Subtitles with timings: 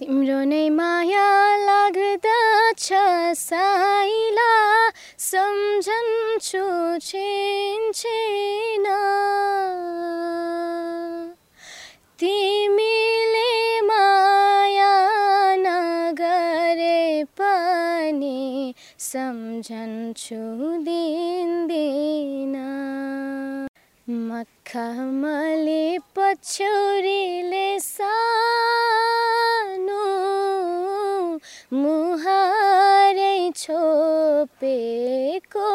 [0.00, 1.24] तिम्रो नै माया
[1.68, 2.86] लाग्दछ
[3.36, 4.52] साइला
[5.24, 6.62] सम्झन्छु
[7.08, 8.86] छिन
[12.22, 13.52] तिमीले
[13.90, 14.94] माया
[15.66, 17.04] नगरे
[17.36, 18.74] पनि
[19.10, 20.42] सम्झन्छु
[20.88, 22.69] दिन दिन
[24.30, 25.84] मखमले
[26.16, 30.04] पछौरीले सानो
[31.78, 35.70] मुहारै छोपेको।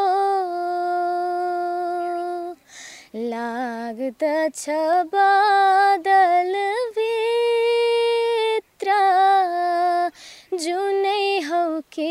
[3.34, 4.64] लाग्दछ
[5.16, 6.54] बादल
[7.00, 8.96] भित्र
[10.64, 11.66] जुनै हौ
[11.98, 12.10] कि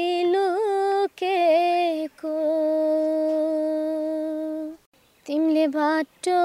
[5.73, 6.41] बाटो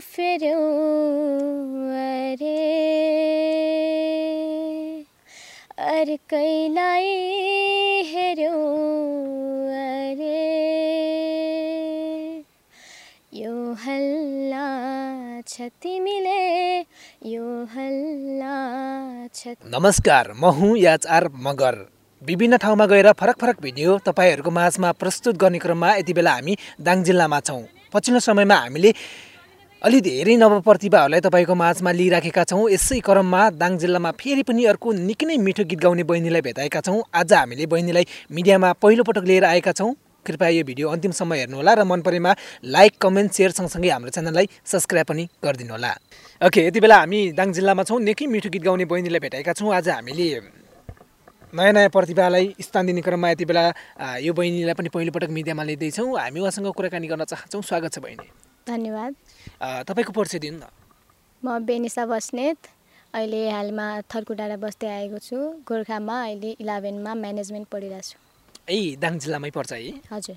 [0.00, 0.60] फेर्यौ
[1.98, 2.58] अरे।
[5.88, 7.10] अर्कैलाई
[8.10, 8.58] हेऱ्यौ
[9.78, 10.40] अरे।
[13.34, 14.66] यो हल्ला
[15.48, 16.40] छ तिमीले
[17.32, 18.56] यो हल्ला
[19.34, 21.76] छ नमस्कार म हुँ याचआर मगर।
[22.22, 27.02] विभिन्न ठाउँमा गएर फरक फरक भिडियो तपाईँहरूको माझमा प्रस्तुत गर्ने क्रममा यति बेला हामी दाङ
[27.04, 27.62] जिल्लामा छौँ।
[27.94, 28.92] पछिल्लो समयमा हामीले
[29.82, 35.26] अलि धेरै नवप्रतिभाहरूलाई तपाईँको माझमा लिइराखेका छौँ। यसै क्रममा दाङ जिल्लामा फेरि पनि अर्को निकै
[35.26, 39.94] नै मिठो गीत गाउने बहिनीलाई भेटाएका छौँ। आज हामीले बहिनीलाई मिडियामा पहिलोपटक लिएर आएका छौँ।
[40.26, 42.34] कृपया यो भिडियो अन्तिमसम्म हेर्नुहोला र मन परेमा
[42.66, 45.94] लाइक कमेन्ट सेयर सँगसँगै हाम्रो च्यानललाई सब्सक्राइब पनि गरिदिनु होला
[46.42, 49.88] ओके यति बेला हामी दाङ जिल्लामा छौँ। निकै मिठो गीत गाउने बहिनीलाई भेटाएका छौँ। आज
[49.88, 50.57] हामीले
[51.48, 53.62] नयाँ नयाँ प्रतिभालाई स्थान दिने क्रममा यति बेला
[54.20, 58.28] यो बहिनीलाई पनि पहिलोपटक मिडियामा लिँदैछौँ। हामी उहाँसँग कुराकानी गर्न चाहन्छौँ। स्वागत छ बहिनी।
[58.68, 59.12] धन्यवाद।
[59.88, 60.68] तपाईँको परिचय दिनु न।
[61.40, 62.68] म बेनिसा बस्नेत।
[63.16, 68.16] अहिले हालमा थर्कुडाँडा बस्दै आएको छु। गोर्खामा अहिले इलेभेनमा म्यानेजमेन्ट पढिरहेको छु।
[68.68, 70.36] ए दाङ जिल्लामै पर्छ है हजुर।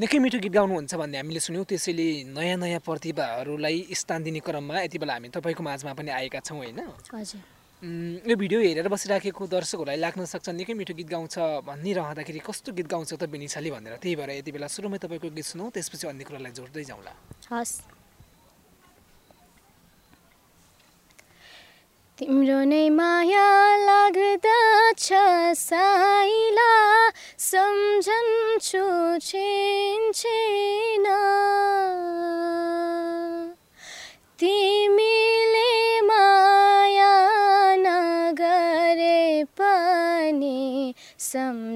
[0.00, 4.96] निकै मिठो गीत गाउनुहुन्छ भन्ने हामीले सुन्यौँ। त्यसैले नयाँ नयाँ प्रतिभाहरूलाई स्थान दिने क्रममा यति
[4.96, 6.80] बेला हामी तपाईँको माझमा पनि आएका छौँ होइन?
[7.12, 7.40] हजुर।
[7.82, 13.18] यो भिडियो हेरेर बसिराखेको दर्शकहरूलाई लाग्न सक्छ निकै मिठो गीत गाउँछ भनिरहँदाखेरि कस्तो गीत गाउँछ
[13.18, 16.86] त बेनिसाले भनेर। त्यही भएर यति बेला सुरुमै तपाईँको गीत सुनौँ त्यसपछि अन्य कुरालाई जोड्दै
[16.86, 17.10] जाउँला।
[17.50, 17.82] हस्।
[22.22, 23.50] तिम्रो नै माया
[23.82, 25.08] लाग्दछ
[25.58, 26.70] साइला
[27.34, 28.86] सम्झन्छु
[29.26, 31.06] छिन।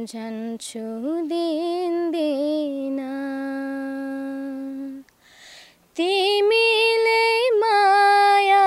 [0.07, 0.81] सम्झन्छु
[1.27, 2.99] दिन दिन।
[5.97, 8.67] तिमीले माया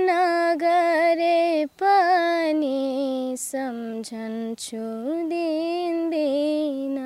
[0.00, 4.86] नगरे पनि सम्झन्छु
[5.32, 6.96] दिन दिन।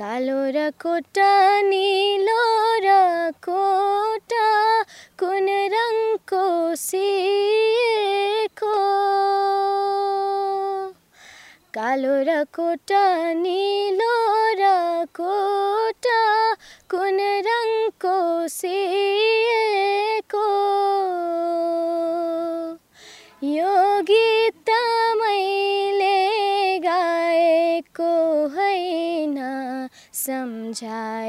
[0.00, 1.32] कालो र कोटा
[1.68, 2.44] निलो
[2.86, 2.96] र
[3.44, 4.48] कोटा
[5.20, 6.44] कुन रङको
[6.86, 7.71] सिएको
[11.82, 14.16] कालो र कोटा निलो
[14.54, 14.66] र
[15.18, 16.20] कोटा
[16.86, 18.12] कुन रङको
[18.54, 18.84] सिएको
[23.48, 23.74] यो
[24.12, 24.70] गीत
[25.22, 26.20] मैले
[26.86, 28.12] गाएको
[28.54, 29.36] होइन
[30.16, 31.22] सम्झाइदिएको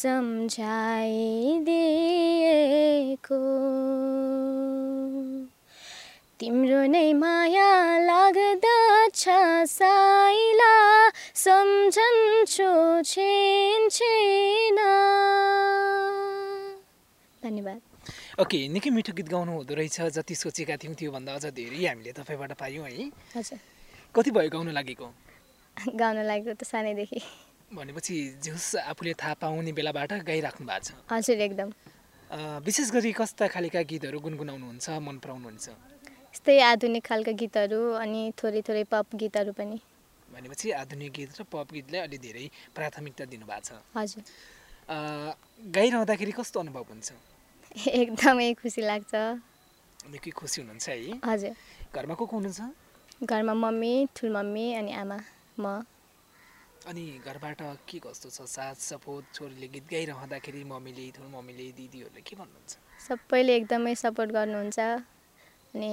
[0.00, 1.70] सम्झाइदिएको
[6.40, 9.24] तिम्रो नै माया लाग्दछ
[9.68, 10.74] साइला
[11.34, 12.70] सम्झन्छु
[13.04, 14.78] छिन।
[17.44, 17.80] धन्यवाद।
[18.40, 22.52] ओके निकै मिठो गीत गाउनु हुँदो रहेछ जति सोचेका थियौँ त्योभन्दा अझ धेरै हामीले तपाईँबाट
[22.56, 23.04] पायौँ है।
[23.36, 23.58] हजुर।
[24.16, 25.06] कति भयो गाउनु लागेको?
[26.00, 31.70] गाउन लागेको त सानैदेखि। भनेपछि झुस आफूले थाहा पाउने बेलाबाट गाइराख्नु भएको छ। हजुर एकदम।
[32.66, 35.66] विशेष गरी कस्ता खालेका गीतहरू गुनगुनाउनुहुन्छ मन पराउनुहुन्छ?
[36.34, 39.78] यस्तै आधुनिक खालका गीतहरू अनि थोरै थोरै पप गीतहरू पनि।
[40.30, 44.22] भनेपछि आधुनिक गीत र पप गीतलाई अलि धेरै प्राथमिकता दिनुभएको छ। हजुर।
[45.70, 47.08] गाइरहँदाखेरि कस्तो अनुभव हुन्छ?
[48.02, 49.14] एकदमै खुसी लाग्छ।
[50.10, 51.54] निकै खुसी हुनुहुन्छ है। हजुर।
[51.94, 52.60] घरमा को को हुनुहुन्छ?
[53.22, 55.18] घरमा मम्मी ठुल मम्मी अनि आमा
[55.58, 55.86] म।
[56.88, 58.40] अनि घरबाट के कस्तो छ?
[58.48, 62.72] साथ सपोर्ट छोरीले गीत गाइरहँदाखेरि मम्मीले मम्मीले दिदीहरूले के भन्नुहुन्छ?
[63.06, 64.78] सबैले एकदमै सपोर्ट गर्नुहुन्छ।
[65.76, 65.90] अनि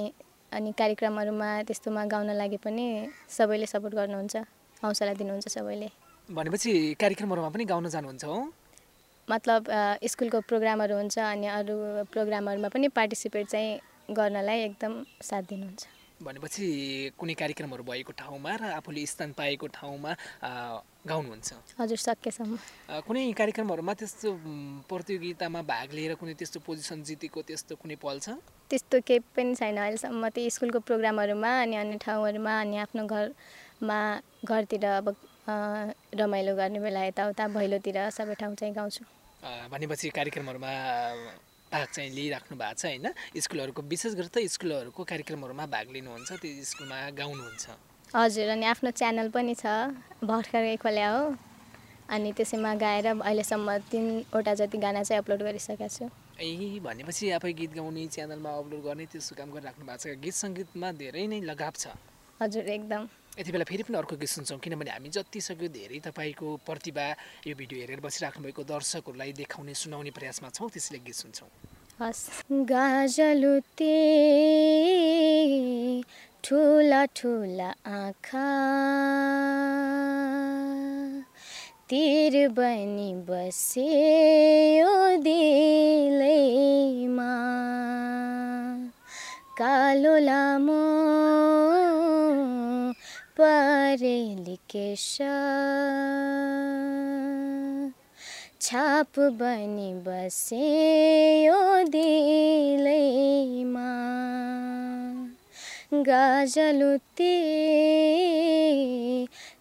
[0.52, 2.86] अनि कार्यक्रमहरूमा त्यस्तोमा गाउन लागि पनि
[3.28, 4.36] सबैले सपोर्ट गर्नुहुन्छ।
[4.82, 5.88] हौसला दिनुहुन्छ सबैले।
[6.28, 8.38] भनेपछि कार्यक्रमहरूमा पनि गाउन जानुहुन्छ हो?
[9.28, 9.60] मतलब
[10.08, 11.76] स्कुलको प्रोग्रामहरू हुन्छ अनि अरू
[12.12, 13.78] प्रोग्रामहरूमा पनि पार्टिसिपेट चाहिँ
[14.16, 16.66] गर्नलाई एकदम साथ दिनुहुन्छ। भनेपछि
[17.14, 20.12] कुनै कार्यक्रमहरू भएको ठाउँमा र आफूले स्थान पाएको ठाउँमा
[21.06, 21.48] गाउनुहुन्छ?
[21.78, 22.56] हजुर सकेसम्म।
[23.06, 24.28] कुनै कार्यक्रमहरूमा त्यस्तो
[24.90, 28.34] प्रतियोगितामा भाग लिएर कुनै त्यस्तो पोजिसन जितेको त्यस्तो कुनै पल छ?
[28.66, 33.98] त्यस्तो केही पनि छैन। अहिलेसम्म त्यही स्कुलको प्रोग्रामहरूमा अनि अन्य ठाउँहरूमा अनि आफ्नो घरमा
[34.42, 35.06] घरतिर अब
[36.18, 39.02] रमाइलो गर्ने बेला यताउता भैलोतिर सबै ठाउँ चाहिँ गाउँछु।
[39.70, 40.72] भनेपछि कार्यक्रमहरूमा
[41.72, 43.06] भाग चाहिँ लिइराख्नु भएको छ होइन?
[43.36, 47.66] स्कुलहरूको विशेष गरी त स्कुलहरूको कार्यक्रमहरूमा भाग लिनुहुन्छ त्यो स्कुलमा गाउनुहुन्छ।
[48.14, 49.66] हजुर अनि आफ्नो च्यानल पनि छ
[50.24, 51.36] भर्खरै खोल्या हो।
[52.08, 56.08] अनि त्यसैमा गाएर अहिलेसम्म तिनवटा जति गाना चाहिँ अपलोड गरिसकेको छु।
[56.40, 60.88] ए भनेपछि आफै गीत गाउने च्यानलमा अपलोड गर्ने त्यस्तो काम गरिराख्नु भएको छ। गीत सङ्गीतमा
[60.96, 61.92] धेरै नै लगाव छ।
[62.40, 63.02] हजुर एकदम।
[63.38, 67.06] यति बेला फेरि पनि अर्को गीत सुन्छौँ किनभने हामी जति सक्यो धेरै तपाईँको प्रतिभा
[67.46, 71.46] यो भिडियो हेरेर बसिराख्नु भएको दर्शकहरूलाई देखाउने सुनाउने प्रयासमा छौँ त्यसैले गीत सुन्छौँ।
[72.02, 72.50] हस्
[76.44, 78.48] ठुला ठुला आँखा
[81.90, 87.34] तिर बनी बस्यो दिलैमा
[89.58, 90.82] कालो लामो
[93.40, 95.06] परेली केश
[98.60, 103.92] छाप बनी बस्यो दिलैमा
[106.08, 107.36] गाजलुते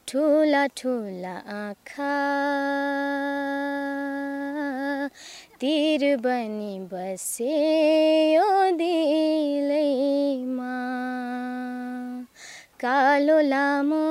[0.08, 2.16] ठुला ठुला आँखा।
[5.62, 10.74] तिर बनी बस्यो दिलैमा
[12.80, 14.04] कालो लामो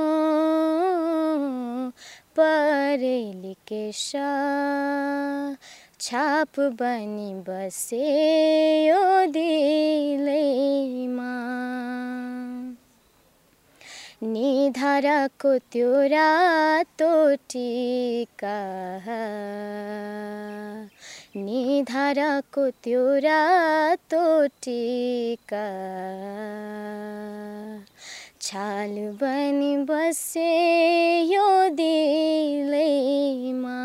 [2.39, 4.13] परेली केश
[6.01, 9.05] छाप बनी बस्यो
[9.37, 11.35] दिलैमा।
[14.23, 17.13] निधाराको त्यो रातो
[17.51, 18.59] टिका
[21.37, 24.25] निधाराको त्यो रातो
[24.65, 25.67] टिका
[28.47, 33.79] छाल बनी बसे यो दिलैमा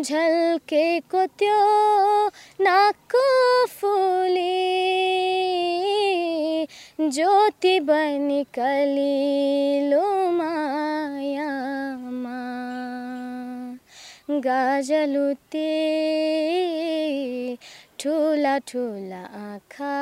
[0.03, 2.29] झल्केको त्यो
[2.61, 3.17] नाक
[3.69, 4.77] फुली।
[7.01, 10.31] ज्योति बनी कलिलो
[14.29, 15.71] मायामा गाजलुते
[17.99, 19.95] ठुला ठुला आँखा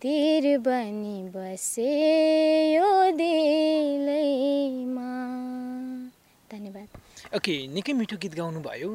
[0.00, 1.84] तिर बनी बसे
[2.74, 5.10] यो दिलैमा।
[6.50, 6.88] धन्यवाद।
[7.36, 8.90] ओके निकै मिठो गीत गाउनुभयो।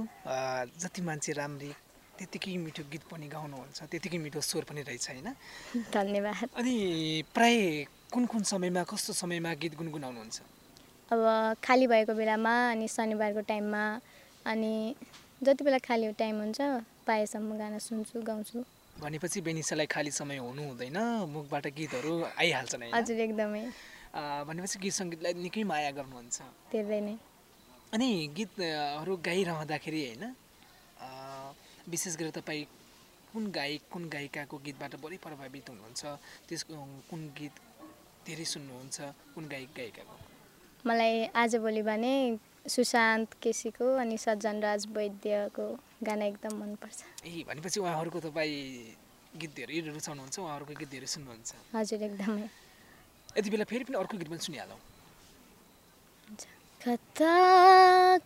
[0.82, 1.72] जति मान्छे राम्री
[2.18, 5.28] त्यतिकै मिठो गीत पनि गाउनुहुन्छ त्यतिकै मिठो स्वर पनि रहेछ होइन?
[5.94, 6.76] धन्यवाद। अनि
[7.34, 10.42] प्राय कुन कुन समयमा कस्तो समयमा गीत गुनगुनाउनुहुन्छ?
[11.12, 13.84] अब खाली भएको बेलामा अनि शनिबारको टाइममा
[14.48, 14.96] अनि
[15.44, 16.60] जति बेला खाली टाइम हुन्छ
[17.08, 18.64] पाएसम्म गाना सुन्छु गाउँछु।
[18.96, 20.98] भनेपछि बेनिसालाई खाली समय हुनु हुँदैन
[21.36, 23.64] मुखबाट गीतहरू आइहाल्छन् हजुर एकदमै।
[24.48, 26.38] भनेपछि गीत सङ्गीतलाई निकै माया गर्नुहुन्छ।
[26.72, 27.16] धेरै नै।
[27.92, 30.24] अनि गीतहरू गाइरहँदाखेरि होइन
[31.92, 32.64] विशेष गरी तपाईँ
[33.34, 36.02] कुन गायक कुन गायिकाको गीतबाट बढी प्रभावित हुनुहुन्छ
[36.48, 36.74] त्यसको
[37.12, 37.56] कुन गीत
[38.28, 38.98] धेरै सुन्नुहुन्छ
[39.36, 40.16] कुन गायक गायिकाको?
[40.88, 45.68] मलाई आजभोलि भने सुशान्त केसीको अनि सज्जन राज वैद्यको
[46.04, 48.58] गाना एकदम मनपर्छ। ए भनेपछि उहाँहरूको तपाईँ
[49.42, 52.48] गीत धेरै रुचाउनुहुन्छ उहाँहरूको गीत धेरै सुन्नुहुन्छ। हजुर एकदमै।
[53.38, 54.80] यति बेला फेरि पनि अर्को गीत पनि सुनिहालौँ।
[56.82, 57.38] कता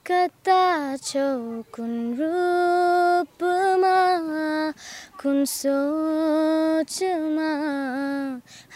[0.07, 0.63] कता
[1.03, 1.27] छौ
[1.75, 4.00] कुन रूपमा
[5.21, 7.51] कुन सोचमा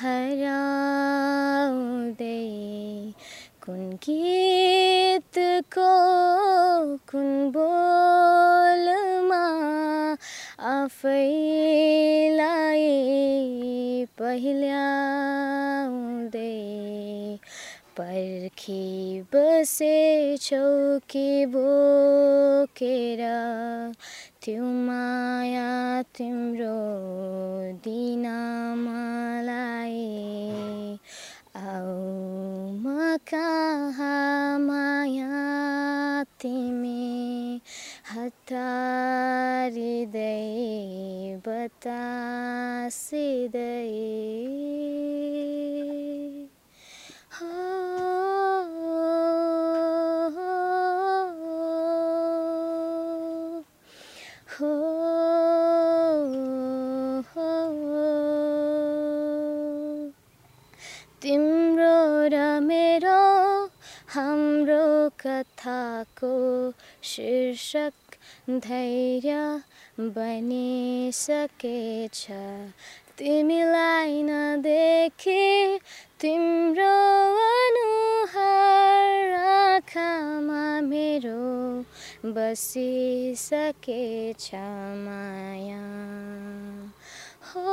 [0.02, 2.26] हराउँदै
[3.70, 5.90] कुन गीतको
[7.12, 9.42] कुन बोलमा
[10.70, 11.28] आफैलाई
[14.20, 15.20] पहिल्याउँदै
[18.00, 18.82] पर्खी
[19.36, 20.66] बसेछौ
[21.10, 23.22] कि बोकेर
[24.42, 25.70] त्यो माया
[26.18, 26.78] तिम्रो
[41.82, 44.19] बतासिँदै हो
[65.26, 66.34] कथाको
[67.04, 67.94] शीर्षक
[68.50, 69.62] धैर्य
[70.00, 72.28] बनिसकेछ।
[73.18, 75.80] तिमीलाई नदेखि
[76.20, 76.96] तिम्रो
[77.48, 81.40] अनुहार आँखामा मेरो
[82.34, 84.50] बसिसकेछ
[85.06, 85.86] माया।
[87.50, 87.70] हो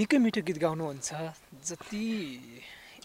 [0.00, 1.08] निकै मिठो गीत गाउनुहुन्छ।
[1.68, 2.04] जति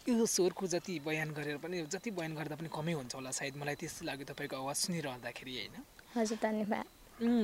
[0.07, 3.75] यो स्वरको जति बयान गरेर पनि जति बयान गर्दा पनि कमै हुन्छ होला सायद। मलाई
[3.83, 5.75] त्यस्तो लाग्यो तपाईँको आवाज सुनिरहँदाखेरि होइन?
[6.15, 6.85] हजुर धन्यवाद।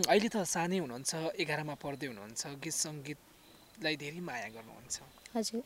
[0.07, 4.95] अहिले त सानै हुनुहुन्छ एघारमा पढ्दै हुनुहुन्छ गीत सङ्गीतलाई धेरै माया गर्नुहुन्छ।
[5.35, 5.63] हजुर।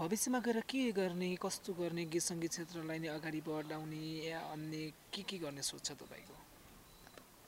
[0.00, 5.22] भविष्यमा गएर के गर्ने कस्तो गर्ने गीत सङ्गीत क्षेत्रलाई नै अगाडि बढाउने या अन्य के
[5.28, 6.36] के गर्ने सोच छ तपाईँको?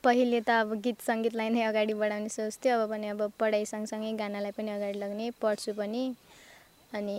[0.03, 4.51] पहिले त अब गीत सङ्गीतलाई नै अगाडि बढाउने सोच्थ्यो। अब पनि अब पढाइ सँगसँगै गानालाई
[4.57, 6.03] पनि अगाडि लग्ने पढ्छु पनि।
[6.93, 7.17] अनि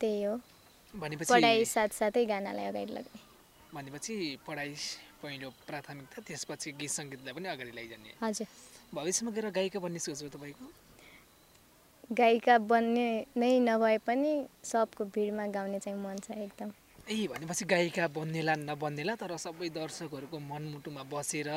[0.00, 0.34] त्यही हो।
[1.30, 3.20] पढाइ साथसाथै गानालाई अगाडि लग्ने।
[3.74, 4.14] भनेपछि
[4.46, 4.74] पढाइ
[5.22, 8.46] पहिलो प्राथमिकता त्यसपछि गीत सङ्गीतलाई पनि अगाडि लैजाने। हजुर।
[8.94, 10.66] भविष्यमा गएर गायिका बन्ने सोच हो तपाईँको
[12.10, 14.32] गायिका बन्ने नै नभए पनि
[14.64, 16.70] सबको भिडमा गाउने चाहिँ मन छ एकदम।
[17.10, 21.48] ए भनेपछि गायिका बन्नेला नबन्नेला तर सबै दर्शकहरूको मनमुटुमा बसेर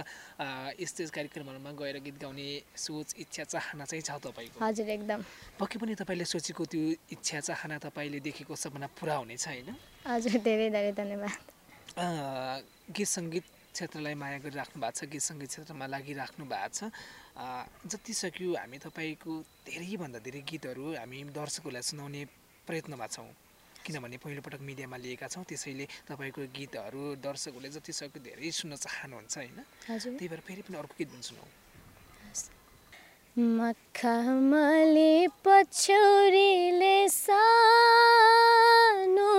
[0.82, 4.58] स्टेज कार्यक्रमहरूमा गएर गीत गाउने सोच इच्छा चाहना चाहिँ छ तपाईँको?
[4.58, 5.22] हजुर एकदम।
[5.62, 6.82] पक्कै पनि तपाईँले सोचेको त्यो
[7.14, 9.70] इच्छा चाहना तपाईँले देखेको सपना पुरा हुनेछ होइन?
[10.10, 11.38] हजुर धेरै धेरै धन्यवाद।
[12.90, 13.46] गीत सङ्गीत
[13.78, 16.90] क्षेत्रलाई माया गरिराख्नु भएको छ गीत सङ्गीत क्षेत्रमा लागिराख्नु भएको छ।
[17.94, 19.32] जति सक्यो हामी तपाईँको
[19.70, 22.22] धेरैभन्दा धेरै गीतहरू हामी दर्शकहरूलाई सुनाउने
[22.66, 23.30] प्रयत्नमा छौँ।
[23.84, 29.60] किनभने पहिलोपटक मिडियामा लिएका छौँ त्यसैले तपाईँको गीतहरू दर्शकहरूले जति सक्यो धेरै सुन्न चाहनुहुन्छ होइन?
[29.86, 31.44] त्यही भएर फेरि पनि अर्को गीत पनि सुनौ।
[33.60, 39.34] मखमली पछौरीले सानो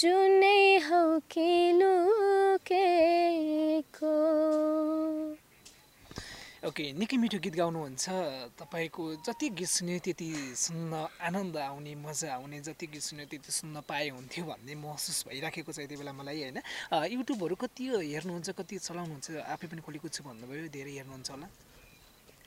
[0.03, 1.03] जुनै हौ
[1.35, 1.49] कि
[1.81, 3.28] लुकेको
[6.69, 8.05] ओके निकै मिठो गीत गाउनुहुन्छ।
[8.61, 13.81] तपाईँको जति गीत सुन्यो त्यति सुन्न आनन्द आउने मजा आउने जति गीत सुन्यो त्यति सुन्न
[13.89, 16.61] पाए हुन्थ्यो भन्ने महसुस भइराखेको छ यति बेला मलाई होइन?
[16.93, 17.83] युट्युबहरू कति
[18.13, 19.27] हेर्नुहुन्छ कति चलाउनुहुन्छ?
[19.49, 21.47] आफै पनि खोलेको छु भन्नुभयो धेरै हेर्नुहुन्छ होला।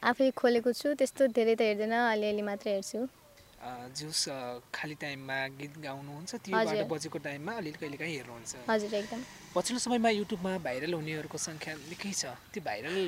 [0.07, 3.00] आफै खोलेको छु त्यस्तो धेरै त हेर्दैन अलिअलि मात्र हेर्छु।
[3.99, 4.23] जुस
[4.71, 9.81] खाली टाइममा गीत गाउनुहुन्छ त्योबाट हजुर। बजेको टाइममा अलिअलि कहिले काहीँ हेर्नुहुन्छ। हजुर एकदम। पछिल्लो
[9.83, 12.23] समयमा युट्युबमा भाइरल हुनेहरूको सङ्ख्या निकै छ।
[12.55, 12.99] त्यो भाइरल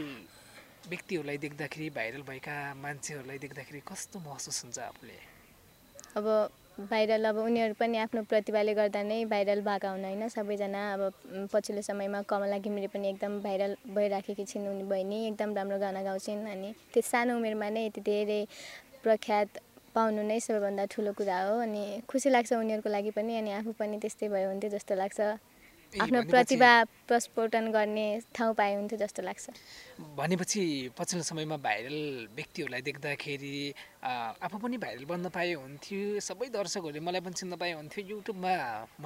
[0.89, 5.17] व्यक्तिहरूलाई देख्दाखेरि भाइरल भएका मान्छेहरूलाई देख्दाखेरि कस्तो महसुस हुन्छ आफूले?
[6.17, 6.27] अब
[6.91, 10.29] भाइरल अब उनीहरू पनि आफ्नो प्रतिभाले गर्दा नै भाइरल भएका हुन् होइन?
[10.29, 11.03] सबैजना अब
[11.53, 16.47] पछिल्लो समयमा कमला घिमिरे पनि एकदम भाइरल भइराखेकी छिन् उनी बहिनी एकदम राम्रो गाना गाउँछिन्
[16.53, 18.41] अनि त्यो सानो उमेरमा नै यति धेरै
[19.03, 19.49] प्रख्यात
[19.95, 23.99] पाउनु नै सबैभन्दा ठुलो कुरा हो अनि खुसी लाग्छ उनीहरूको लागि पनि अनि आफू पनि
[24.03, 25.21] त्यस्तै भयो हुन्थ्यो जस्तो लाग्छ।
[25.95, 26.73] आफ्नो प्रतिभा
[27.09, 29.51] प्रस्फोटन गर्ने ठाउँ पाए हुन्थ्यो जस्तो लाग्छ।
[30.19, 30.63] भनेपछि
[30.99, 31.99] पछिल्लो समयमा भाइरल
[32.35, 33.55] व्यक्तिहरूलाई देख्दाखेरि
[34.03, 38.55] आफू पनि भाइरल बन्न पाए हुन्थ्यो सबै दर्शकहरूले मलाई पनि चिन्न पाए हुन्थ्यो युट्युबमा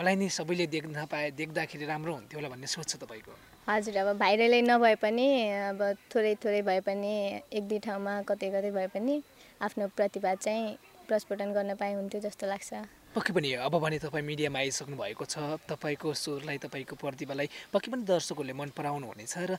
[0.00, 3.32] मलाई नै सबैले देख्न पाए देख्दाखेरि राम्रो हुन्थ्यो होला भन्ने सोच छ तपाईँको?
[3.68, 5.28] हजुर अब भाइरलै नभए पनि
[5.70, 7.12] अब थोरै थोरै भए पनि
[7.52, 9.20] एक दुई ठाउँमा कतै कतै भए पनि
[9.60, 10.76] आफ्नो प्रतिभा चाहिँ
[11.08, 12.72] प्रस्फुटन गर्न पाए हुन्थ्यो जस्तो लाग्छ।
[13.14, 18.02] पक्कै पनि अब भने तपाईँ मिडियामा आइसक्नु भएको छ तपाईँको स्वरलाई तपाईँको प्रतिभालाई पक्कै पनि
[18.04, 19.56] दर्शकहरूले मन पराउनु हुनेछ र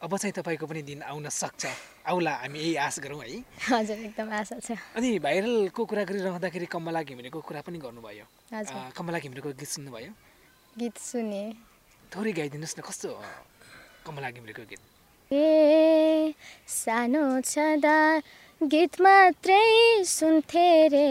[0.00, 1.68] अब चाहिँ तपाईँको पनि दिन आउन सक्छ।
[2.08, 7.00] आउला हामी यही आश गरौँ है। हजुर एकदम आशा छ। अनि भाइरलको कुरा गरिरहँदाखेरि कमला
[7.04, 8.24] घिमिरेको कुरा पनि गर्नुभयो।
[8.96, 10.12] कमला घिमिरेको गीत सुन्नुभयो?
[10.80, 11.42] गीत सुने।
[12.08, 13.08] थोरै गाइदिनुहोस् न कस्तो
[14.08, 14.80] कमला घिमिरेको गीत?
[15.30, 16.32] ए
[16.64, 17.96] सानो छँदा
[18.60, 21.04] गीत मात्रै सुन्थे रे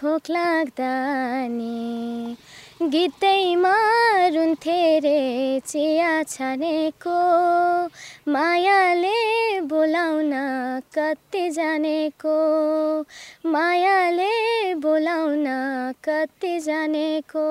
[0.00, 0.92] भोक लाग्दा
[1.52, 2.36] नि।
[2.92, 3.72] गीतैमा
[4.34, 5.20] रुन्थे रे
[5.60, 7.16] चिया छानेको
[8.32, 10.32] मायाले बोलाउन
[10.96, 12.38] कति जानेको।
[13.52, 14.32] मायाले
[14.80, 15.44] बोलाउन
[16.08, 17.44] कति जानेको।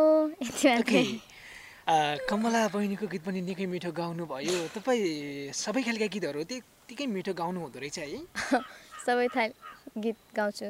[2.30, 7.80] कमला बहिनीको गीत पनि निकै मिठो गाउनुभयो। तपाईँ सबै खालका गीतहरू त्यत्तिकै मिठो गाउनु हुँदो
[7.86, 8.26] रहेछ है?
[9.06, 9.50] सबै थाल
[10.04, 10.70] गीत गाउँछु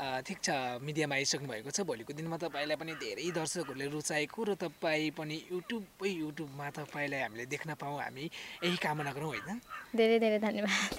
[0.00, 0.48] ठिक छ।
[0.80, 6.10] मिडियामा आइसक्नु भएको छ। भोलिको दिनमा तपाईँलाई पनि धेरै दर्शकहरूले रुचाएको र तपाईँ पनि युट्युबै
[6.24, 8.24] युट्युबमा तपाईँलाई हामीले देख्न पाऊँ। हामी
[8.64, 9.60] यही कामना गरौँ होइन?
[9.92, 10.90] धेरै धेरै धन्यवाद।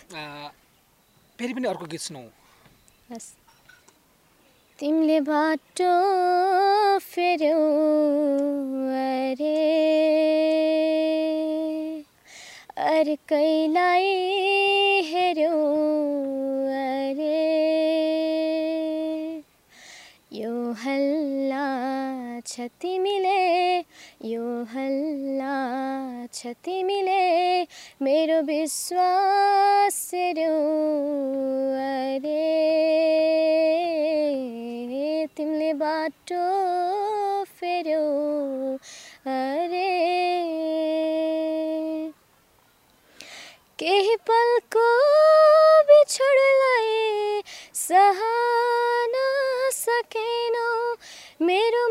[1.40, 2.24] फेरि पनि अर्को गीत सुनौ।
[3.10, 3.30] हस्।
[4.80, 5.94] तिमीले बाटो
[7.02, 7.58] फेर्यौ
[9.02, 9.58] अरे।
[12.82, 14.06] अर्कैलाई
[15.10, 15.58] हेऱ्यौ
[20.32, 21.64] यो हल्ला
[22.48, 23.40] छ तिमीले
[24.26, 25.56] यो हल्ला
[26.34, 27.24] छ तिमीले
[28.02, 29.98] मेरो विश्वास
[31.82, 32.38] अरे
[35.36, 36.46] तिमीले बाटो
[37.60, 38.06] फेर्यौ
[39.34, 39.90] अरे
[43.80, 44.88] केही पलको
[45.92, 47.42] बिछोडलाई
[47.84, 48.91] सहन
[50.12, 50.96] सकेनौ
[51.46, 51.84] मेरो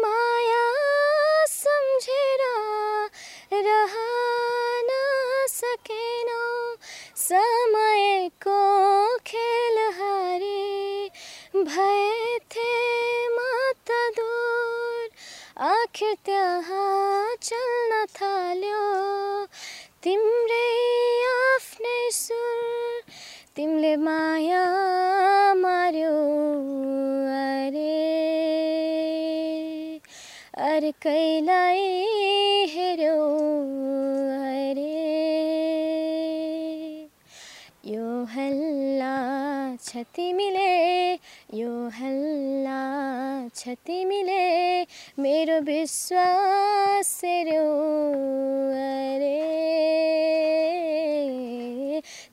[38.00, 41.12] यो हल्ला छ तिमीले
[41.54, 44.86] यो हल्ला छ तिमीले
[45.18, 49.36] मेरो विश्वास अरे।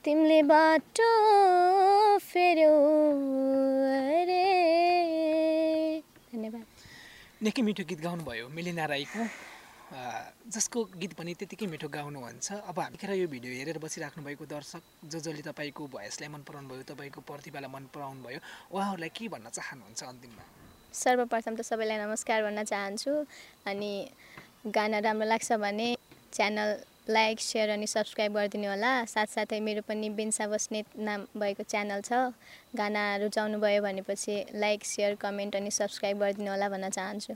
[0.06, 1.12] तिमीले बाटो
[2.32, 2.72] फेर्यौ
[3.98, 4.48] अरे।
[6.32, 6.66] धन्यवाद।
[7.44, 9.28] निकै मिठो गीत गाउनुभयो मिलिना राईको।
[10.56, 15.20] जसको गीत पनि त्यतिकै मिठो गाउनुहुन्छ अब हामीखेर यो भिडियो हेरेर बसिराख्नु भएको दर्शक जो
[15.20, 18.40] जसले तपाईँको भोइसलाई मन पराउनु भयो तपाईँको प्रतिभालाई मन पराउनु भयो
[18.72, 20.44] उहाँहरूलाई के भन्न चाहनुहुन्छ अन्तिममा?
[20.94, 23.12] सर्वप्रथम त सबैलाई नमस्कार भन्न चाहन्छु
[23.72, 23.92] अनि
[24.78, 25.88] गाना राम्रो लाग्छ भने
[26.34, 26.70] च्यानल
[27.10, 32.36] लाइक सेयर अनि सब्सक्राइब गरिदिनु होला। साथसाथै मेरो पनि बेन्सा बस्नेत नाम भएको च्यानल छ।
[32.76, 37.34] गाना रुचाउनु भयो भनेपछि लाइक सेयर कमेन्ट अनि सब्सक्राइब गरिदिनु होला भन्न चाहन्छु।